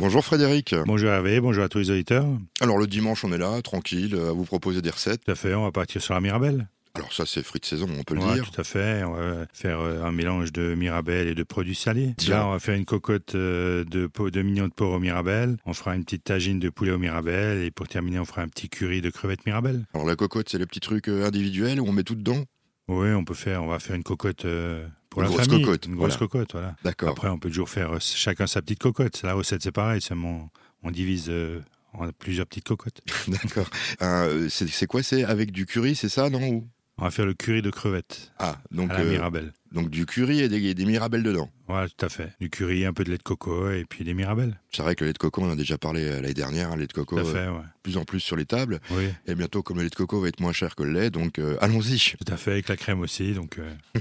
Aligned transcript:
Bonjour 0.00 0.24
Frédéric. 0.24 0.74
Bonjour 0.86 1.10
Hervé, 1.10 1.40
bonjour 1.40 1.62
à 1.62 1.68
tous 1.68 1.76
les 1.76 1.90
auditeurs. 1.90 2.24
Alors 2.62 2.78
le 2.78 2.86
dimanche, 2.86 3.22
on 3.22 3.32
est 3.32 3.38
là, 3.38 3.60
tranquille, 3.60 4.14
à 4.14 4.32
vous 4.32 4.46
proposer 4.46 4.80
des 4.80 4.88
recettes. 4.88 5.22
Tout 5.26 5.32
à 5.32 5.34
fait, 5.34 5.52
on 5.54 5.64
va 5.64 5.72
partir 5.72 6.00
sur 6.00 6.14
la 6.14 6.22
Mirabelle. 6.22 6.68
Alors 6.94 7.12
ça, 7.12 7.26
c'est 7.26 7.42
fruit 7.42 7.60
de 7.60 7.66
saison, 7.66 7.86
on 7.98 8.02
peut 8.02 8.14
le 8.14 8.22
dire. 8.32 8.50
Tout 8.50 8.58
à 8.58 8.64
fait, 8.64 9.04
on 9.04 9.12
va 9.12 9.46
faire 9.52 9.80
euh, 9.80 10.02
un 10.02 10.10
mélange 10.10 10.52
de 10.52 10.74
Mirabelle 10.74 11.28
et 11.28 11.34
de 11.34 11.42
produits 11.42 11.74
salés. 11.74 12.14
Tiens. 12.16 12.36
Là, 12.36 12.46
on 12.46 12.52
va 12.52 12.58
faire 12.58 12.76
une 12.76 12.86
cocotte 12.86 13.34
euh, 13.34 13.84
de, 13.84 14.10
de 14.30 14.42
mignons 14.42 14.68
de 14.68 14.72
porc 14.72 14.92
au 14.94 14.98
Mirabelle. 14.98 15.58
On 15.66 15.74
fera 15.74 15.94
une 15.94 16.04
petite 16.04 16.24
tagine 16.24 16.58
de 16.58 16.70
poulet 16.70 16.92
au 16.92 16.98
Mirabelle. 16.98 17.62
Et 17.62 17.70
pour 17.70 17.86
terminer, 17.86 18.18
on 18.20 18.24
fera 18.24 18.40
un 18.40 18.48
petit 18.48 18.70
curry 18.70 19.02
de 19.02 19.10
crevettes 19.10 19.44
Mirabelle. 19.44 19.84
Alors 19.92 20.06
la 20.06 20.16
cocotte, 20.16 20.48
c'est 20.48 20.58
les 20.58 20.66
petits 20.66 20.80
trucs 20.80 21.08
euh, 21.08 21.26
individuels 21.26 21.78
où 21.78 21.86
on 21.86 21.92
met 21.92 22.04
tout 22.04 22.14
dedans? 22.14 22.42
Oui, 22.88 23.12
on 23.12 23.24
peut 23.24 23.34
faire, 23.34 23.62
on 23.62 23.66
va 23.66 23.78
faire 23.78 23.96
une 23.96 24.02
cocotte 24.02 24.46
euh, 24.46 24.84
pour 25.10 25.22
Une 25.22 25.28
la 25.28 25.34
grosse 25.34 25.46
famille. 25.48 25.64
cocotte, 25.64 25.86
Une 25.86 25.96
grosse 25.96 26.12
voilà. 26.12 26.18
cocotte, 26.18 26.52
voilà. 26.52 26.76
D'accord. 26.84 27.10
Après, 27.10 27.28
on 27.28 27.38
peut 27.38 27.48
toujours 27.50 27.68
faire 27.68 27.92
euh, 27.94 27.98
chacun 28.00 28.46
sa 28.46 28.62
petite 28.62 28.78
cocotte. 28.78 29.22
La 29.22 29.34
recette, 29.34 29.62
c'est 29.62 29.72
pareil, 29.72 30.00
seulement 30.00 30.50
on 30.82 30.90
divise 30.90 31.26
euh, 31.28 31.60
en 31.92 32.08
plusieurs 32.12 32.46
petites 32.46 32.64
cocottes. 32.66 33.00
D'accord. 33.28 33.68
Euh, 34.02 34.48
c'est 34.48 34.86
quoi? 34.86 35.02
C'est 35.02 35.24
avec 35.24 35.50
du 35.52 35.66
curry, 35.66 35.94
c'est 35.94 36.08
ça, 36.08 36.30
non 36.30 36.64
On 37.00 37.04
va 37.04 37.10
faire 37.10 37.24
le 37.26 37.32
curry 37.34 37.62
de 37.62 37.70
crevettes 37.70 38.30
Ah, 38.38 38.58
donc, 38.70 38.90
à 38.90 38.98
la 38.98 39.00
euh, 39.00 39.10
Mirabelle. 39.10 39.52
donc 39.72 39.88
du 39.88 40.04
curry 40.06 40.40
et 40.40 40.48
des, 40.48 40.74
des 40.74 40.84
mirabelles 40.84 41.22
dedans. 41.22 41.50
Voilà, 41.66 41.88
tout 41.88 42.04
à 42.04 42.08
fait. 42.10 42.32
Du 42.40 42.50
curry, 42.50 42.84
un 42.84 42.92
peu 42.92 43.04
de 43.04 43.10
lait 43.10 43.16
de 43.16 43.22
coco 43.22 43.70
et 43.70 43.84
puis 43.88 44.04
des 44.04 44.12
Mirabelles. 44.12 44.60
C'est 44.70 44.82
vrai 44.82 44.94
que 44.96 45.04
le 45.04 45.08
lait 45.08 45.12
de 45.14 45.18
coco, 45.18 45.40
on 45.42 45.46
en 45.48 45.52
a 45.52 45.56
déjà 45.56 45.78
parlé 45.78 46.04
euh, 46.04 46.20
l'année 46.20 46.34
dernière, 46.34 46.70
hein, 46.70 46.74
le 46.74 46.82
lait 46.82 46.86
de 46.86 46.92
coco, 46.92 47.16
Tout 47.18 47.26
à 47.26 47.28
euh, 47.28 47.32
fait, 47.32 47.48
ouais. 47.50 47.64
plus 47.82 47.96
en 47.96 48.04
plus 48.04 48.20
sur 48.20 48.36
les 48.36 48.44
tables. 48.44 48.80
Oui, 48.90 49.04
Et 49.26 49.34
bientôt, 49.34 49.62
comme 49.62 49.78
le 49.78 49.84
lait 49.84 49.88
de 49.88 49.94
coco 49.94 50.20
va 50.20 50.28
être 50.28 50.40
moins 50.40 50.52
cher 50.52 50.74
que 50.76 50.82
le 50.82 50.92
lait, 50.92 51.08
donc 51.10 51.38
euh, 51.38 51.56
allons-y. 51.60 51.98
tout 52.22 52.30
à 52.32 52.36
fait, 52.36 52.52
avec 52.52 52.68
la 52.68 52.76
crème 52.76 53.00
aussi. 53.00 53.32
Donc, 53.32 53.58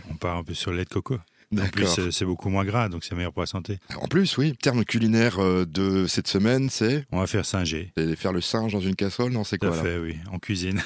on 0.09 0.15
part 0.15 0.35
un 0.37 0.43
peu 0.43 0.53
sur 0.53 0.71
le 0.71 0.77
lait 0.77 0.85
de 0.85 0.89
coco. 0.89 1.17
En 1.57 1.67
plus, 1.69 2.11
c'est 2.11 2.25
beaucoup 2.25 2.49
moins 2.49 2.65
gras, 2.65 2.89
donc 2.89 3.03
c'est 3.05 3.15
meilleur 3.15 3.31
pour 3.33 3.41
la 3.41 3.47
santé. 3.47 3.79
En 3.95 4.07
plus, 4.07 4.37
oui, 4.37 4.55
terme 4.61 4.83
culinaire 4.85 5.39
de 5.65 6.05
cette 6.05 6.27
semaine, 6.27 6.69
c'est 6.69 7.05
On 7.11 7.19
va 7.19 7.27
faire 7.27 7.45
singer. 7.45 7.91
c'est 7.97 8.15
faire 8.17 8.33
le 8.33 8.41
singe 8.41 8.73
dans 8.73 8.79
une 8.81 8.95
casserole, 8.95 9.31
non 9.31 9.43
C'est 9.43 9.57
Tout 9.57 9.65
à 9.67 9.69
quoi 9.69 9.77
là? 9.77 9.83
fait, 9.83 9.97
oui, 9.99 10.17
en 10.31 10.37
cuisine. 10.37 10.81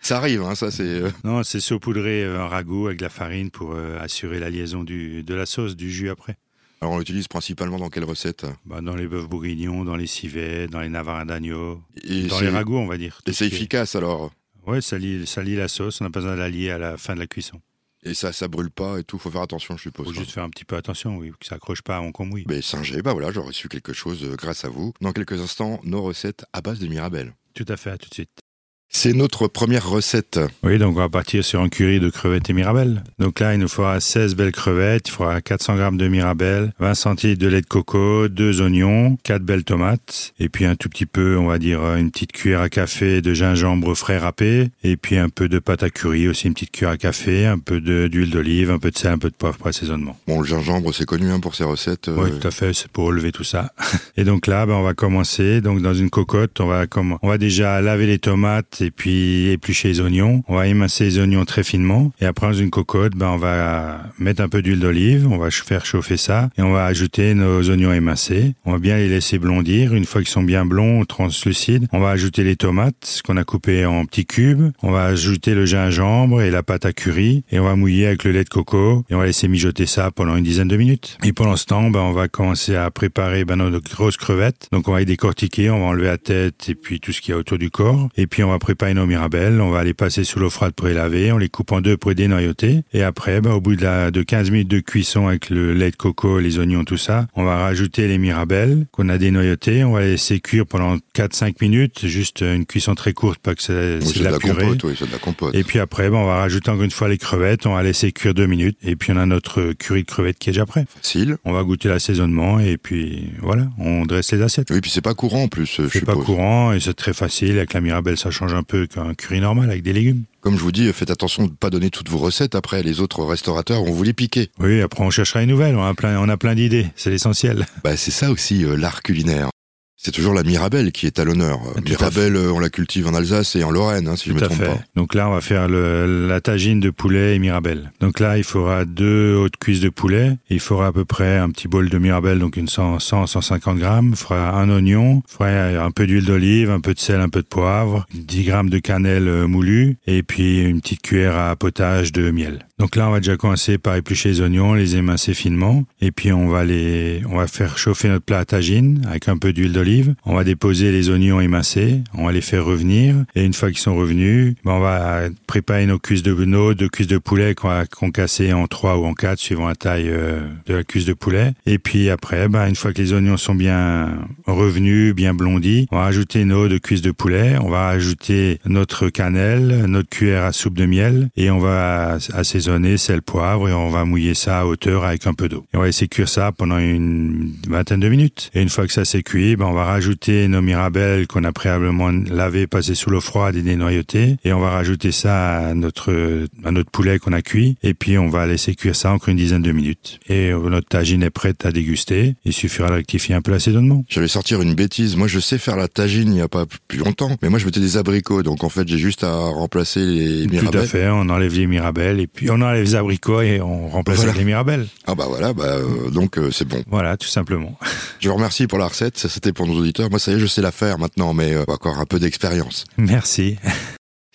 Ça 0.00 0.18
arrive, 0.18 0.42
hein, 0.42 0.54
ça 0.54 0.70
c'est... 0.70 0.84
euh, 0.84 1.10
non, 1.24 1.42
c'est 1.42 1.60
saupoudrer 1.60 2.24
euh, 2.24 2.40
un 2.40 2.48
ragoût 2.48 2.86
avec 2.86 2.98
de 2.98 3.04
la 3.04 3.10
farine 3.10 3.50
pour 3.50 3.72
euh, 3.74 3.98
assurer 4.00 4.38
la 4.38 4.50
liaison 4.50 4.84
du, 4.84 5.22
de 5.22 5.34
la 5.34 5.46
sauce, 5.46 5.76
du 5.76 5.90
jus 5.90 6.08
après. 6.08 6.36
Alors 6.80 6.94
on 6.94 6.98
l'utilise 6.98 7.28
principalement 7.28 7.78
dans 7.78 7.88
quelle 7.88 8.04
recette 8.04 8.46
Bah, 8.64 8.80
dans 8.80 8.96
les 8.96 9.06
bœufs 9.06 9.26
bourguignons, 9.26 9.84
dans 9.84 9.96
les 9.96 10.06
civets, 10.06 10.66
dans 10.68 10.80
les 10.80 10.88
navarins 10.88 11.26
d'agneau, 11.26 11.82
dans 12.28 12.40
les 12.40 12.48
ragoûts, 12.48 12.76
on 12.76 12.86
va 12.86 12.96
dire. 12.96 13.20
Et 13.26 13.32
c'est 13.32 13.46
efficace 13.46 13.96
alors? 13.96 14.32
Oui, 14.66 14.82
ça 14.82 14.98
lie, 14.98 15.26
ça 15.26 15.42
lie 15.42 15.56
la 15.56 15.68
sauce, 15.68 16.00
on 16.00 16.04
n'a 16.04 16.10
pas 16.10 16.20
besoin 16.20 16.34
de 16.34 16.40
la 16.40 16.48
lier 16.48 16.70
à 16.70 16.78
la 16.78 16.96
fin 16.96 17.14
de 17.14 17.20
la 17.20 17.26
cuisson. 17.26 17.60
Et 18.02 18.14
ça, 18.14 18.32
ça 18.32 18.46
brûle 18.46 18.70
pas 18.70 18.98
et 18.98 19.04
tout, 19.04 19.18
faut 19.18 19.30
faire 19.30 19.42
attention, 19.42 19.76
je 19.76 19.82
suppose. 19.82 20.06
faut 20.06 20.12
hein. 20.12 20.20
juste 20.20 20.30
faire 20.30 20.44
un 20.44 20.50
petit 20.50 20.64
peu 20.64 20.76
attention, 20.76 21.16
oui, 21.16 21.32
que 21.38 21.46
ça 21.46 21.56
accroche 21.56 21.82
pas 21.82 21.96
à 21.96 22.00
on 22.00 22.12
comme 22.12 22.32
oui. 22.32 22.44
Mais 22.48 22.62
singé, 22.62 23.02
bah 23.02 23.12
voilà, 23.12 23.32
j'aurais 23.32 23.52
su 23.52 23.68
quelque 23.68 23.92
chose 23.92 24.24
grâce 24.36 24.64
à 24.64 24.68
vous. 24.68 24.92
Dans 25.00 25.12
quelques 25.12 25.40
instants, 25.40 25.80
nos 25.82 26.02
recettes 26.02 26.44
à 26.52 26.60
base 26.60 26.78
de 26.78 26.86
Mirabelle. 26.86 27.34
Tout 27.54 27.64
à 27.68 27.76
fait, 27.76 27.90
à 27.90 27.98
tout 27.98 28.08
de 28.08 28.14
suite. 28.14 28.45
C'est 28.88 29.12
notre 29.12 29.46
première 29.46 29.86
recette. 29.86 30.40
Oui, 30.62 30.78
donc 30.78 30.96
on 30.96 31.00
va 31.00 31.08
partir 31.10 31.44
sur 31.44 31.60
un 31.60 31.68
curry 31.68 32.00
de 32.00 32.08
crevettes 32.08 32.48
et 32.48 32.52
mirabelles. 32.54 33.02
Donc 33.18 33.40
là, 33.40 33.52
il 33.52 33.60
nous 33.60 33.68
faudra 33.68 34.00
16 34.00 34.34
belles 34.36 34.52
crevettes, 34.52 35.08
il 35.08 35.10
faudra 35.10 35.40
400 35.42 35.76
grammes 35.76 35.96
de 35.98 36.08
mirabelles, 36.08 36.72
20 36.78 36.94
centilitres 36.94 37.42
de 37.42 37.48
lait 37.48 37.60
de 37.60 37.66
coco, 37.66 38.28
2 38.28 38.62
oignons, 38.62 39.18
4 39.22 39.42
belles 39.42 39.64
tomates, 39.64 40.32
et 40.38 40.48
puis 40.48 40.64
un 40.64 40.76
tout 40.76 40.88
petit 40.88 41.04
peu, 41.04 41.36
on 41.36 41.46
va 41.46 41.58
dire 41.58 41.80
une 41.96 42.10
petite 42.10 42.32
cuillère 42.32 42.62
à 42.62 42.70
café 42.70 43.20
de 43.20 43.34
gingembre 43.34 43.94
frais 43.94 44.16
râpé, 44.18 44.70
et 44.82 44.96
puis 44.96 45.18
un 45.18 45.28
peu 45.28 45.48
de 45.50 45.58
pâte 45.58 45.82
à 45.82 45.90
curry, 45.90 46.26
aussi 46.28 46.46
une 46.46 46.54
petite 46.54 46.70
cuillère 46.70 46.92
à 46.92 46.96
café, 46.96 47.44
un 47.44 47.58
peu 47.58 47.80
d'huile 47.80 48.30
d'olive, 48.30 48.70
un 48.70 48.78
peu 48.78 48.90
de 48.90 48.96
sel, 48.96 49.12
un 49.12 49.18
peu 49.18 49.28
de 49.28 49.34
poivre 49.34 49.58
pour 49.58 49.66
assaisonnement. 49.66 50.16
Bon, 50.26 50.40
le 50.40 50.46
gingembre, 50.46 50.94
c'est 50.94 51.04
connu 51.06 51.30
hein, 51.30 51.40
pour 51.40 51.54
ces 51.54 51.64
recettes. 51.64 52.08
euh, 52.08 52.16
Oui, 52.16 52.30
tout 52.40 52.48
à 52.48 52.50
fait, 52.50 52.72
c'est 52.72 52.88
pour 52.88 53.06
relever 53.06 53.30
tout 53.32 53.44
ça. 53.44 53.72
Et 54.16 54.24
donc 54.24 54.46
là, 54.46 54.64
ben, 54.64 54.74
on 54.74 54.82
va 54.82 54.94
commencer. 54.94 55.60
Donc 55.60 55.82
dans 55.82 55.92
une 55.94 56.08
cocotte, 56.08 56.60
on 56.60 56.66
va 56.66 56.86
comme 56.86 57.18
on 57.20 57.28
va 57.28 57.36
déjà 57.36 57.80
laver 57.82 58.06
les 58.06 58.18
tomates 58.18 58.75
et 58.80 58.90
puis 58.90 59.48
éplucher 59.48 59.88
les 59.88 60.00
oignons. 60.00 60.42
On 60.48 60.56
va 60.56 60.66
émincer 60.66 61.04
les 61.04 61.18
oignons 61.18 61.44
très 61.44 61.64
finement. 61.64 62.12
Et 62.20 62.26
après 62.26 62.46
dans 62.46 62.52
une 62.52 62.70
cocotte, 62.70 63.14
ben 63.14 63.30
on 63.30 63.36
va 63.36 64.02
mettre 64.18 64.42
un 64.42 64.48
peu 64.48 64.62
d'huile 64.62 64.80
d'olive. 64.80 65.28
On 65.30 65.38
va 65.38 65.50
faire 65.50 65.86
chauffer 65.86 66.16
ça 66.16 66.50
et 66.58 66.62
on 66.62 66.72
va 66.72 66.84
ajouter 66.84 67.34
nos 67.34 67.68
oignons 67.70 67.92
émincés. 67.92 68.54
On 68.64 68.72
va 68.72 68.78
bien 68.78 68.96
les 68.96 69.08
laisser 69.08 69.38
blondir. 69.38 69.94
Une 69.94 70.04
fois 70.04 70.20
qu'ils 70.20 70.30
sont 70.30 70.42
bien 70.42 70.64
blonds, 70.64 71.04
translucides, 71.04 71.86
on 71.92 72.00
va 72.00 72.10
ajouter 72.10 72.44
les 72.44 72.56
tomates 72.56 73.22
qu'on 73.24 73.36
a 73.36 73.44
coupées 73.44 73.86
en 73.86 74.04
petits 74.06 74.26
cubes. 74.26 74.70
On 74.82 74.90
va 74.90 75.04
ajouter 75.04 75.54
le 75.54 75.66
gingembre 75.66 76.42
et 76.42 76.50
la 76.50 76.62
pâte 76.62 76.86
à 76.86 76.92
curry 76.92 77.44
et 77.50 77.58
on 77.58 77.64
va 77.64 77.76
mouiller 77.76 78.06
avec 78.06 78.24
le 78.24 78.32
lait 78.32 78.44
de 78.44 78.48
coco 78.48 79.04
et 79.08 79.14
on 79.14 79.18
va 79.18 79.26
laisser 79.26 79.48
mijoter 79.48 79.86
ça 79.86 80.10
pendant 80.10 80.36
une 80.36 80.44
dizaine 80.44 80.68
de 80.68 80.76
minutes. 80.76 81.18
Et 81.24 81.32
pendant 81.32 81.56
ce 81.56 81.66
temps, 81.66 81.90
ben, 81.90 82.00
on 82.00 82.12
va 82.12 82.28
commencer 82.28 82.74
à 82.74 82.90
préparer 82.90 83.44
ben, 83.44 83.56
nos 83.56 83.80
grosses 83.80 84.16
crevettes. 84.16 84.68
Donc 84.72 84.88
on 84.88 84.92
va 84.92 85.00
les 85.00 85.04
décortiquer, 85.04 85.70
on 85.70 85.80
va 85.80 85.86
enlever 85.86 86.06
la 86.06 86.18
tête 86.18 86.68
et 86.68 86.74
puis 86.74 87.00
tout 87.00 87.12
ce 87.12 87.20
qu'il 87.20 87.32
y 87.32 87.34
a 87.34 87.38
autour 87.38 87.58
du 87.58 87.70
corps. 87.70 88.08
Et 88.16 88.26
puis 88.26 88.42
on 88.42 88.50
va 88.50 88.58
préparer 88.66 88.94
nos 88.94 89.06
mirabelles. 89.06 89.60
On 89.60 89.70
va 89.70 89.84
les 89.84 89.94
passer 89.94 90.24
sous 90.24 90.40
l'eau 90.40 90.50
froide 90.50 90.72
pour 90.72 90.88
les 90.88 90.94
laver. 90.94 91.30
On 91.30 91.38
les 91.38 91.48
coupe 91.48 91.70
en 91.70 91.80
deux 91.80 91.96
pour 91.96 92.10
les 92.10 92.16
dénoyauter. 92.16 92.82
Et 92.92 93.04
après, 93.04 93.40
ben, 93.40 93.52
au 93.52 93.60
bout 93.60 93.76
de, 93.76 93.84
la, 93.84 94.10
de 94.10 94.24
15 94.24 94.50
minutes 94.50 94.66
de 94.66 94.80
cuisson 94.80 95.28
avec 95.28 95.50
le 95.50 95.72
lait 95.72 95.92
de 95.92 95.96
coco, 95.96 96.40
les 96.40 96.58
oignons, 96.58 96.82
tout 96.82 96.96
ça, 96.96 97.28
on 97.36 97.44
va 97.44 97.58
rajouter 97.58 98.08
les 98.08 98.18
mirabelles 98.18 98.86
qu'on 98.90 99.08
a 99.08 99.18
dénoyautées. 99.18 99.84
On 99.84 99.92
va 99.92 100.00
les 100.00 100.10
laisser 100.10 100.40
cuire 100.40 100.66
pendant 100.66 100.96
4-5 101.14 101.54
minutes. 101.60 102.08
Juste 102.08 102.40
une 102.40 102.66
cuisson 102.66 102.96
très 102.96 103.12
courte, 103.12 103.38
pas 103.38 103.54
que 103.54 103.62
c'est 103.62 103.98
oui, 104.02 104.12
c'est 104.12 104.18
de 104.18 104.24
la, 104.24 104.36
purée. 104.36 104.64
compote, 104.64 104.82
oui, 104.82 104.96
de 105.00 105.12
la 105.12 105.18
compote. 105.18 105.54
Et 105.54 105.62
puis 105.62 105.78
après, 105.78 106.10
ben, 106.10 106.16
on 106.16 106.26
va 106.26 106.38
rajouter 106.38 106.68
encore 106.68 106.82
une 106.82 106.90
fois 106.90 107.08
les 107.08 107.18
crevettes, 107.18 107.66
on 107.66 107.74
va 107.74 107.84
laisser 107.84 108.10
cuire 108.10 108.34
deux 108.34 108.46
minutes, 108.46 108.78
et 108.82 108.96
puis 108.96 109.12
on 109.12 109.16
a 109.16 109.26
notre 109.26 109.74
curry 109.74 110.02
de 110.02 110.08
crevettes 110.08 110.40
qui 110.40 110.50
est 110.50 110.54
déjà 110.54 110.66
prêt. 110.66 110.86
Facile. 110.92 111.36
On 111.44 111.52
va 111.52 111.62
goûter 111.62 111.88
l'assaisonnement, 111.88 112.58
et 112.58 112.78
puis 112.78 113.30
voilà, 113.40 113.68
on 113.78 114.06
dresse 114.06 114.32
les 114.32 114.42
assiettes. 114.42 114.72
Oui, 114.72 114.80
puis 114.80 114.90
c'est 114.90 115.02
pas 115.02 115.14
courant 115.14 115.44
en 115.44 115.48
plus, 115.48 115.78
euh, 115.78 115.88
je 115.88 116.00
C'est 116.00 116.04
pas 116.04 116.16
courant, 116.16 116.72
et 116.72 116.80
c'est 116.80 116.94
très 116.94 117.12
facile, 117.12 117.58
avec 117.58 117.72
la 117.72 117.80
mirabelle 117.80 118.18
ça 118.18 118.32
change 118.32 118.55
un 118.56 118.62
peu 118.62 118.86
qu'un 118.86 119.14
curry 119.14 119.40
normal, 119.40 119.70
avec 119.70 119.82
des 119.82 119.92
légumes. 119.92 120.22
Comme 120.40 120.56
je 120.56 120.62
vous 120.62 120.72
dis, 120.72 120.92
faites 120.92 121.10
attention 121.10 121.44
de 121.44 121.50
ne 121.50 121.54
pas 121.54 121.70
donner 121.70 121.90
toutes 121.90 122.08
vos 122.08 122.18
recettes. 122.18 122.54
Après, 122.54 122.82
les 122.82 123.00
autres 123.00 123.24
restaurateurs 123.24 123.84
vont 123.84 123.92
vous 123.92 124.02
les 124.02 124.12
piquer. 124.12 124.50
Oui, 124.58 124.80
après 124.80 125.02
on 125.02 125.10
cherchera 125.10 125.40
les 125.40 125.46
nouvelles, 125.46 125.76
on 125.76 125.84
a 125.84 125.94
plein, 125.94 126.18
on 126.20 126.28
a 126.28 126.36
plein 126.36 126.54
d'idées, 126.54 126.86
c'est 126.96 127.10
l'essentiel. 127.10 127.66
Bah, 127.84 127.96
c'est 127.96 128.10
ça 128.10 128.30
aussi 128.30 128.64
euh, 128.64 128.76
l'art 128.76 129.02
culinaire. 129.02 129.50
C'est 129.98 130.12
toujours 130.12 130.34
la 130.34 130.42
Mirabelle 130.42 130.92
qui 130.92 131.06
est 131.06 131.18
à 131.18 131.24
l'honneur. 131.24 131.58
Mirabelle, 131.84 132.36
euh, 132.36 132.52
on 132.52 132.58
la 132.58 132.68
cultive 132.68 133.06
en 133.08 133.14
Alsace 133.14 133.56
et 133.56 133.64
en 133.64 133.70
Lorraine, 133.70 134.06
hein, 134.08 134.16
si 134.16 134.28
je 134.28 134.34
Tout 134.34 134.40
me 134.40 134.44
trompe 134.44 134.58
fait. 134.58 134.66
pas. 134.66 134.78
Donc 134.94 135.14
là, 135.14 135.28
on 135.28 135.32
va 135.32 135.40
faire 135.40 135.68
le, 135.68 136.28
la 136.28 136.40
tagine 136.42 136.80
de 136.80 136.90
poulet 136.90 137.34
et 137.34 137.38
mirabelle. 137.38 137.92
Donc 138.00 138.20
là, 138.20 138.36
il 138.36 138.44
faudra 138.44 138.84
deux 138.84 139.34
hautes 139.34 139.56
cuisses 139.56 139.80
de 139.80 139.88
poulet. 139.88 140.36
Il 140.50 140.60
faudra 140.60 140.88
à 140.88 140.92
peu 140.92 141.04
près 141.06 141.38
un 141.38 141.48
petit 141.50 141.66
bol 141.66 141.88
de 141.88 141.98
mirabelle, 141.98 142.38
donc 142.38 142.56
une 142.56 142.68
100, 142.68 142.98
100 142.98 143.26
150 143.26 143.78
grammes. 143.78 144.10
Il 144.10 144.16
faudra 144.16 144.50
un 144.60 144.68
oignon. 144.68 145.22
Il 145.28 145.32
faudra 145.32 145.84
un 145.84 145.90
peu 145.90 146.06
d'huile 146.06 146.26
d'olive, 146.26 146.70
un 146.70 146.80
peu 146.80 146.92
de 146.92 147.00
sel, 147.00 147.20
un 147.20 147.30
peu 147.30 147.40
de 147.40 147.46
poivre, 147.46 148.06
10 148.14 148.44
grammes 148.44 148.70
de 148.70 148.78
cannelle 148.78 149.28
euh, 149.28 149.46
moulue 149.48 149.96
et 150.06 150.22
puis 150.22 150.60
une 150.60 150.80
petite 150.82 151.02
cuillère 151.02 151.36
à 151.38 151.56
potage 151.56 152.12
de 152.12 152.30
miel. 152.30 152.66
Donc 152.78 152.94
là, 152.94 153.08
on 153.08 153.12
va 153.12 153.20
déjà 153.20 153.38
commencer 153.38 153.78
par 153.78 153.96
éplucher 153.96 154.28
les 154.28 154.42
oignons, 154.42 154.74
les 154.74 154.96
émincer 154.96 155.32
finement, 155.32 155.84
et 156.02 156.12
puis 156.12 156.30
on 156.30 156.48
va 156.48 156.62
les, 156.62 157.22
on 157.26 157.36
va 157.36 157.46
faire 157.46 157.78
chauffer 157.78 158.08
notre 158.08 158.26
plat 158.26 158.40
à 158.40 158.44
tagine 158.44 159.00
avec 159.08 159.28
un 159.28 159.38
peu 159.38 159.54
d'huile 159.54 159.72
d'olive. 159.72 160.14
On 160.26 160.34
va 160.34 160.44
déposer 160.44 160.92
les 160.92 161.08
oignons 161.08 161.40
émincés, 161.40 162.02
on 162.12 162.26
va 162.26 162.32
les 162.32 162.42
faire 162.42 162.66
revenir, 162.66 163.14
et 163.34 163.46
une 163.46 163.54
fois 163.54 163.70
qu'ils 163.70 163.78
sont 163.78 163.96
revenus, 163.96 164.56
ben 164.62 164.72
on 164.72 164.80
va 164.80 165.22
préparer 165.46 165.86
nos 165.86 165.98
cuisses 165.98 166.22
de 166.22 166.34
nos 166.34 166.74
deux 166.74 166.90
cuisses 166.90 167.06
de 167.06 167.16
poulet 167.16 167.54
qu'on 167.54 167.68
va 167.68 167.86
concasser 167.86 168.52
en 168.52 168.66
trois 168.66 168.98
ou 168.98 169.06
en 169.06 169.14
quatre 169.14 169.38
suivant 169.38 169.68
la 169.68 169.74
taille 169.74 170.10
euh, 170.10 170.40
de 170.66 170.74
la 170.74 170.84
cuisse 170.84 171.06
de 171.06 171.14
poulet. 171.14 171.54
Et 171.64 171.78
puis 171.78 172.10
après, 172.10 172.46
ben 172.48 172.68
une 172.68 172.76
fois 172.76 172.92
que 172.92 173.00
les 173.00 173.14
oignons 173.14 173.38
sont 173.38 173.54
bien 173.54 174.18
revenus, 174.46 175.14
bien 175.14 175.32
blondis, 175.32 175.88
on 175.92 175.96
va 175.96 176.04
ajouter 176.04 176.44
nos 176.44 176.68
deux 176.68 176.78
cuisses 176.78 177.00
de 177.00 177.10
poulet, 177.10 177.56
on 177.58 177.70
va 177.70 177.88
ajouter 177.88 178.60
notre 178.66 179.08
cannelle, 179.08 179.86
notre 179.88 180.10
cuillère 180.10 180.44
à 180.44 180.52
soupe 180.52 180.76
de 180.76 180.84
miel, 180.84 181.30
et 181.38 181.50
on 181.50 181.58
va 181.58 182.18
assaisonner 182.34 182.65
sel, 182.96 183.22
poivre, 183.22 183.68
et 183.68 183.72
on 183.72 183.88
va 183.88 184.04
mouiller 184.04 184.34
ça 184.34 184.60
à 184.60 184.64
hauteur 184.64 185.04
avec 185.04 185.26
un 185.26 185.34
peu 185.34 185.48
d'eau. 185.48 185.64
Et 185.72 185.76
on 185.76 185.80
va 185.80 185.86
laisser 185.86 186.08
cuire 186.08 186.28
ça 186.28 186.52
pendant 186.52 186.78
une 186.78 187.52
vingtaine 187.68 188.00
de 188.00 188.08
minutes. 188.08 188.50
Et 188.54 188.62
une 188.62 188.68
fois 188.68 188.86
que 188.86 188.92
ça 188.92 189.04
s'est 189.04 189.22
cuit, 189.22 189.56
ben 189.56 189.66
on 189.66 189.72
va 189.72 189.84
rajouter 189.84 190.48
nos 190.48 190.62
mirabelles 190.62 191.26
qu'on 191.26 191.44
a 191.44 191.52
préalablement 191.52 192.10
lavées, 192.10 192.66
passées 192.66 192.94
sous 192.94 193.10
l'eau 193.10 193.20
froide 193.20 193.56
et 193.56 193.62
dénoyautées, 193.62 194.36
et 194.44 194.52
on 194.52 194.60
va 194.60 194.70
rajouter 194.70 195.12
ça 195.12 195.68
à 195.68 195.74
notre 195.74 196.46
à 196.64 196.70
notre 196.70 196.90
poulet 196.90 197.18
qu'on 197.18 197.32
a 197.32 197.42
cuit, 197.42 197.76
et 197.82 197.94
puis 197.94 198.18
on 198.18 198.28
va 198.28 198.46
laisser 198.46 198.74
cuire 198.74 198.96
ça 198.96 199.12
encore 199.12 199.28
une 199.28 199.36
dizaine 199.36 199.62
de 199.62 199.72
minutes. 199.72 200.20
Et 200.28 200.52
notre 200.52 200.88
tagine 200.88 201.22
est 201.22 201.30
prête 201.30 201.64
à 201.64 201.72
déguster. 201.72 202.34
Il 202.44 202.52
suffira 202.52 202.88
de 202.88 202.94
rectifier 202.94 203.34
un 203.34 203.42
peu 203.42 203.52
l'assaisonnement. 203.52 204.04
J'allais 204.08 204.28
sortir 204.28 204.60
une 204.62 204.74
bêtise. 204.74 205.16
Moi, 205.16 205.28
je 205.28 205.38
sais 205.38 205.58
faire 205.58 205.76
la 205.76 205.88
tagine 205.88 206.28
il 206.28 206.34
n'y 206.34 206.40
a 206.40 206.48
pas 206.48 206.64
plus 206.88 206.98
longtemps. 206.98 207.30
Mais 207.42 207.48
moi, 207.48 207.58
je 207.58 207.64
mettais 207.64 207.80
des 207.80 207.96
abricots. 207.96 208.42
Donc, 208.42 208.64
en 208.64 208.68
fait, 208.68 208.86
j'ai 208.88 208.98
juste 208.98 209.24
à 209.24 209.34
remplacer 209.34 210.00
les 210.04 210.46
Tout 210.46 210.56
à 210.56 210.60
mirabelles. 210.60 210.86
fait, 210.86 211.08
on 211.08 211.28
enlève 211.28 211.54
les 211.54 211.66
mirabelles 211.66 212.20
et 212.20 212.26
puis 212.26 212.50
on 212.50 212.55
enlève 212.62 212.82
les 212.82 212.94
abricots 212.94 213.40
et 213.40 213.60
on 213.60 213.88
remplace 213.88 214.16
Voilà. 214.16 214.30
avec 214.32 214.40
les 214.40 214.46
mirabelles. 214.46 214.86
Ah 215.06 215.14
bah 215.14 215.26
voilà, 215.28 215.52
bah, 215.52 215.64
euh, 215.64 216.10
donc 216.10 216.38
euh, 216.38 216.50
c'est 216.50 216.66
bon. 216.66 216.82
Voilà, 216.88 217.16
tout 217.16 217.28
simplement. 217.28 217.78
Je 218.20 218.28
vous 218.28 218.34
remercie 218.34 218.66
pour 218.66 218.78
la 218.78 218.86
recette. 218.88 219.18
Ça, 219.18 219.28
c'était 219.28 219.52
pour 219.52 219.66
nos 219.66 219.74
auditeurs. 219.78 220.10
Moi, 220.10 220.18
ça 220.18 220.32
y 220.32 220.34
est, 220.34 220.38
je 220.38 220.46
sais 220.46 220.62
la 220.62 220.72
faire 220.72 220.98
maintenant, 220.98 221.34
mais 221.34 221.52
euh, 221.54 221.64
encore 221.68 221.98
un 221.98 222.06
peu 222.06 222.18
d'expérience. 222.18 222.84
Merci. 222.96 223.56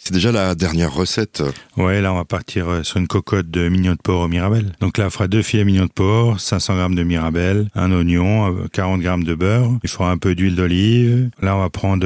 C'est 0.04 0.16
déjà 0.16 0.32
la 0.32 0.56
dernière 0.56 0.92
recette. 0.92 1.44
Ouais, 1.78 2.02
là 2.02 2.12
on 2.12 2.16
va 2.16 2.26
partir 2.26 2.68
euh, 2.68 2.82
sur 2.82 2.98
une 2.98 3.06
cocotte 3.08 3.52
de 3.52 3.70
mignons 3.70 3.92
de 3.92 4.00
porc 4.04 4.22
au 4.22 4.28
mirabelle. 4.28 4.72
Donc 4.82 4.98
là 4.98 5.06
on 5.06 5.10
fera 5.12 5.28
deux 5.28 5.44
filets 5.44 5.64
mignons 5.64 5.86
de 5.86 5.92
porc, 5.92 6.40
500 6.40 6.76
grammes 6.76 6.96
de 6.96 7.04
mirabelle, 7.04 7.68
un 7.76 7.92
oignon, 7.92 8.52
40 8.74 9.00
euh, 9.00 9.04
grammes 9.04 9.24
de 9.24 9.36
beurre. 9.36 9.70
Il 9.84 9.90
faudra 9.92 10.10
un 10.10 10.18
peu 10.18 10.34
d'huile 10.34 10.56
d'olive. 10.56 11.30
Là 11.40 11.56
on 11.56 11.60
va 11.60 11.70
prendre 11.70 12.04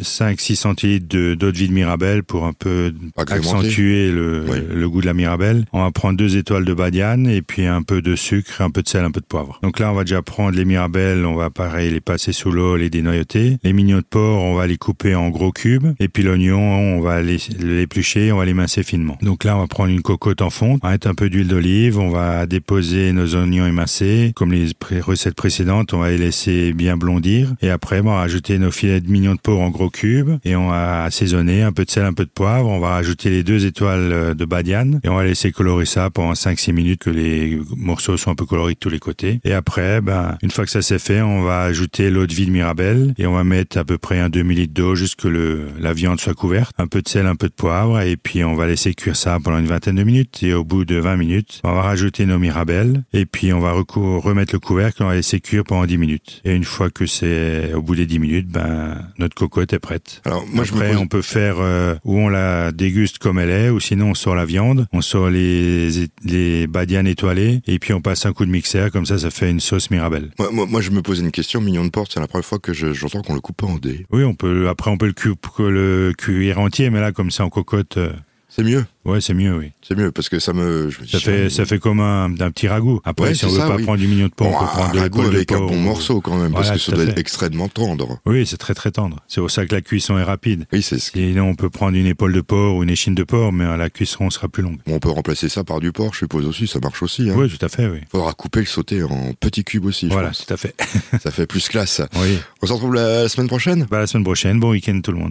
5-6 0.00 0.54
centilitres 0.54 1.06
d'eau 1.06 1.52
de 1.52 1.58
vie 1.58 1.68
de 1.68 1.74
mirabelle 1.74 2.22
pour 2.22 2.46
un 2.46 2.54
peu 2.54 2.94
accentuer 3.18 4.10
le, 4.10 4.46
le, 4.72 4.88
goût 4.88 5.02
de 5.02 5.06
la 5.06 5.14
mirabelle. 5.14 5.66
On 5.74 5.82
va 5.82 5.90
prendre 5.90 6.16
deux 6.16 6.38
étoiles 6.38 6.64
de 6.64 6.72
badiane 6.72 7.26
et 7.26 7.42
puis 7.42 7.66
un 7.66 7.82
peu 7.82 8.00
de 8.00 8.16
sucre, 8.16 8.62
un 8.62 8.70
peu 8.70 8.80
de 8.80 8.88
sel, 8.88 9.04
un 9.04 9.10
peu 9.10 9.20
de 9.20 9.26
poivre. 9.26 9.60
Donc 9.62 9.78
là 9.78 9.92
on 9.92 9.94
va 9.94 10.04
déjà 10.04 10.22
prendre 10.22 10.56
les 10.56 10.64
mirabelles, 10.64 11.26
on 11.26 11.34
va 11.34 11.50
pareil 11.50 11.90
les 11.90 12.00
passer 12.00 12.32
sous 12.32 12.50
l'eau, 12.50 12.76
les 12.76 12.88
dénoyauter. 12.88 13.58
Les 13.62 13.74
mignons 13.74 13.98
de 13.98 14.06
porc 14.08 14.42
on 14.42 14.54
va 14.54 14.66
les 14.66 14.78
couper 14.78 15.14
en 15.14 15.28
gros 15.28 15.52
cubes 15.52 15.94
et 16.00 16.08
puis 16.08 16.22
l'oignon 16.22 16.60
on 16.96 17.00
va 17.02 17.25
l'éplucher, 17.26 18.32
on 18.32 18.38
va 18.38 18.44
les 18.44 18.54
mincer 18.54 18.82
finement. 18.82 19.18
Donc 19.22 19.44
là, 19.44 19.56
on 19.56 19.60
va 19.60 19.66
prendre 19.66 19.90
une 19.90 20.02
cocotte 20.02 20.42
en 20.42 20.50
fonte, 20.50 20.80
on 20.82 20.86
va 20.86 20.92
mettre 20.92 21.08
un 21.08 21.14
peu 21.14 21.28
d'huile 21.28 21.48
d'olive, 21.48 21.98
on 21.98 22.10
va 22.10 22.46
déposer 22.46 23.12
nos 23.12 23.34
oignons 23.34 23.66
émincés. 23.66 24.32
Comme 24.34 24.52
les 24.52 24.68
recettes 25.00 25.34
précédentes, 25.34 25.92
on 25.92 25.98
va 25.98 26.10
les 26.10 26.18
laisser 26.18 26.72
bien 26.72 26.96
blondir. 26.96 27.54
Et 27.62 27.70
après, 27.70 28.00
on 28.00 28.04
va 28.04 28.16
rajouter 28.16 28.58
nos 28.58 28.70
filets 28.70 29.00
de 29.00 29.10
mignons 29.10 29.34
de 29.34 29.40
porc 29.40 29.60
en 29.60 29.70
gros 29.70 29.90
cubes 29.90 30.38
et 30.44 30.56
on 30.56 30.68
va 30.68 31.04
assaisonner 31.04 31.62
un 31.62 31.72
peu 31.72 31.84
de 31.84 31.90
sel, 31.90 32.04
un 32.04 32.12
peu 32.12 32.24
de 32.24 32.30
poivre. 32.30 32.68
On 32.68 32.80
va 32.80 32.90
rajouter 32.90 33.30
les 33.30 33.42
deux 33.42 33.66
étoiles 33.66 34.12
euh, 34.12 34.34
de 34.34 34.44
badiane 34.44 35.00
et 35.04 35.08
on 35.08 35.16
va 35.16 35.24
laisser 35.24 35.52
colorer 35.52 35.86
ça 35.86 36.10
pendant 36.10 36.32
5-6 36.32 36.72
minutes 36.72 37.02
que 37.02 37.10
les 37.10 37.60
morceaux 37.76 38.16
soient 38.16 38.32
un 38.32 38.36
peu 38.36 38.46
colorés 38.46 38.74
de 38.74 38.78
tous 38.78 38.90
les 38.90 38.98
côtés. 38.98 39.40
Et 39.44 39.52
après, 39.52 40.00
ben, 40.00 40.36
une 40.42 40.50
fois 40.50 40.64
que 40.64 40.70
ça 40.70 40.82
s'est 40.82 40.98
fait, 40.98 41.20
on 41.20 41.42
va 41.42 41.62
ajouter 41.62 42.10
l'eau 42.10 42.26
de 42.26 42.34
vie 42.34 42.46
de 42.46 42.50
Mirabelle 42.50 43.14
et 43.18 43.26
on 43.26 43.32
va 43.32 43.44
mettre 43.44 43.78
à 43.78 43.84
peu 43.84 43.98
près 43.98 44.18
un 44.18 44.28
demi-litre 44.28 44.74
d'eau 44.74 44.94
jusque 44.94 45.24
le, 45.24 45.66
la 45.80 45.92
viande 45.92 46.20
soit 46.20 46.34
couverte. 46.34 46.72
Un 46.78 46.86
peu 46.86 47.02
de 47.02 47.08
sel, 47.16 47.26
un 47.26 47.36
peu 47.36 47.48
de 47.48 47.54
poivre 47.54 48.00
et 48.00 48.16
puis 48.16 48.44
on 48.44 48.54
va 48.54 48.66
laisser 48.66 48.92
cuire 48.94 49.16
ça 49.16 49.38
pendant 49.42 49.58
une 49.58 49.66
vingtaine 49.66 49.96
de 49.96 50.02
minutes 50.02 50.42
et 50.42 50.52
au 50.52 50.64
bout 50.64 50.84
de 50.84 50.96
20 50.96 51.16
minutes, 51.16 51.60
on 51.64 51.72
va 51.72 51.82
rajouter 51.82 52.26
nos 52.26 52.38
mirabelles 52.38 53.04
et 53.12 53.24
puis 53.24 53.52
on 53.52 53.60
va 53.60 53.72
remettre 53.72 54.54
le 54.54 54.58
couvercle, 54.58 55.02
on 55.02 55.06
va 55.06 55.14
laisser 55.14 55.40
cuire 55.40 55.64
pendant 55.64 55.86
10 55.86 55.98
minutes. 55.98 56.42
Et 56.44 56.54
une 56.54 56.64
fois 56.64 56.90
que 56.90 57.06
c'est 57.06 57.72
au 57.74 57.80
bout 57.80 57.94
des 57.94 58.06
10 58.06 58.18
minutes, 58.18 58.48
ben 58.48 58.98
notre 59.18 59.34
cocotte 59.34 59.72
est 59.72 59.78
prête. 59.78 60.20
Alors 60.24 60.44
moi 60.46 60.64
Après, 60.68 60.92
je 60.92 60.98
on 60.98 61.06
peut 61.06 61.22
faire 61.22 61.56
euh, 61.58 61.94
ou 62.04 62.18
on 62.18 62.28
la 62.28 62.72
déguste 62.72 63.18
comme 63.18 63.38
elle 63.38 63.50
est 63.50 63.70
ou 63.70 63.80
sinon 63.80 64.10
on 64.10 64.14
sort 64.14 64.34
la 64.34 64.44
viande, 64.44 64.86
on 64.92 65.00
sort 65.00 65.30
les 65.30 66.08
les 66.24 66.66
badianes 66.66 67.06
étoilées 67.06 67.60
et 67.66 67.78
puis 67.78 67.94
on 67.94 68.02
passe 68.02 68.26
un 68.26 68.32
coup 68.32 68.44
de 68.44 68.50
mixeur 68.50 68.90
comme 68.90 69.06
ça 69.06 69.18
ça 69.18 69.30
fait 69.30 69.50
une 69.50 69.60
sauce 69.60 69.90
mirabelle. 69.90 70.30
Moi, 70.38 70.66
moi, 70.66 70.80
je 70.80 70.90
me 70.90 71.00
pose 71.00 71.20
une 71.20 71.30
question, 71.30 71.60
mignon 71.60 71.84
de 71.84 71.90
porte, 71.90 72.12
c'est 72.12 72.20
la 72.20 72.26
première 72.26 72.44
fois 72.44 72.58
que 72.58 72.72
j'entends 72.72 73.22
qu'on 73.22 73.34
le 73.34 73.40
coupe 73.40 73.62
en 73.62 73.76
dés. 73.76 74.06
Oui, 74.10 74.24
on 74.24 74.34
peut 74.34 74.68
après 74.68 74.90
on 74.90 74.98
peut 74.98 75.06
le, 75.06 75.70
le 75.70 76.12
cuire 76.12 76.60
entier 76.60 76.90
mais 76.90 77.00
là 77.00 77.05
comme 77.12 77.30
c'est 77.30 77.42
en 77.42 77.50
cocotte 77.50 77.96
euh, 77.96 78.12
c'est 78.56 78.62
mieux. 78.62 78.86
Ouais, 79.04 79.20
c'est 79.20 79.34
mieux, 79.34 79.54
oui. 79.54 79.72
C'est 79.82 79.96
mieux 79.96 80.12
parce 80.12 80.28
que 80.28 80.38
ça 80.38 80.52
me. 80.52 80.90
ça 81.06 81.18
fait 81.18 81.50
ça 81.50 81.66
fait 81.66 81.78
comme 81.78 82.00
un, 82.00 82.30
petit 82.50 82.68
ragoût. 82.68 83.00
Après, 83.04 83.34
si 83.34 83.44
on 83.44 83.48
veut 83.48 83.58
pas 83.58 83.76
prendre 83.76 83.98
du 83.98 84.06
mignon 84.06 84.28
de 84.28 84.32
porc, 84.32 84.48
on 84.48 84.58
peut 84.58 84.64
prendre 84.64 84.92
de 84.92 84.98
la 84.98 85.28
avec 85.28 85.52
un 85.52 85.58
bon 85.58 85.76
morceau 85.76 86.20
quand 86.20 86.38
même 86.38 86.52
parce 86.52 86.70
que 86.70 86.78
ça 86.78 86.92
doit 86.92 87.04
être 87.04 87.18
extrêmement 87.18 87.68
tendre. 87.68 88.18
Oui, 88.24 88.46
c'est 88.46 88.56
très 88.56 88.72
très 88.72 88.92
tendre. 88.92 89.18
C'est 89.28 89.40
pour 89.40 89.50
ça 89.50 89.66
que 89.66 89.74
la 89.74 89.82
cuisson 89.82 90.16
est 90.16 90.22
rapide. 90.22 90.66
Oui, 90.72 90.80
c'est. 90.80 90.98
Ce... 90.98 91.10
Sinon, 91.10 91.50
on 91.50 91.54
peut 91.54 91.70
prendre 91.70 91.96
une 91.96 92.06
épaule 92.06 92.32
de 92.32 92.40
porc 92.40 92.76
ou 92.76 92.82
une 92.82 92.88
échine 92.88 93.14
de 93.14 93.24
porc, 93.24 93.52
mais 93.52 93.76
la 93.76 93.90
cuisson 93.90 94.30
sera 94.30 94.48
plus 94.48 94.62
longue. 94.62 94.78
on 94.86 95.00
peut 95.00 95.10
remplacer 95.10 95.48
ça 95.48 95.62
par 95.62 95.80
du 95.80 95.92
porc, 95.92 96.14
je 96.14 96.20
suppose 96.20 96.46
aussi. 96.46 96.66
Ça 96.66 96.78
marche 96.80 97.02
aussi. 97.02 97.28
Hein. 97.28 97.34
Oui, 97.36 97.50
tout 97.50 97.64
à 97.64 97.68
fait. 97.68 97.88
Oui. 97.88 98.00
Faudra 98.10 98.32
couper 98.32 98.60
le 98.60 98.66
sauter 98.66 99.02
en 99.02 99.34
petits 99.38 99.64
cubes 99.64 99.84
aussi. 99.84 100.08
Voilà, 100.08 100.30
tout 100.30 100.52
à 100.52 100.56
fait. 100.56 100.74
ça 101.20 101.30
fait 101.30 101.46
plus 101.46 101.68
classe. 101.68 102.00
Oui. 102.16 102.38
On 102.62 102.66
se 102.66 102.72
retrouve 102.72 102.94
la, 102.94 103.28
semaine 103.28 103.48
prochaine? 103.48 103.86
Bah, 103.90 103.98
la 103.98 104.06
semaine 104.06 104.24
prochaine. 104.24 104.60
Bon 104.60 104.70
week-end 104.70 104.98
tout 105.02 105.12
le 105.12 105.18
monde. 105.18 105.24